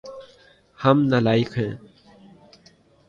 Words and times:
ہم 0.79 0.97
نالائق 1.09 1.51
ہیے 1.57 1.71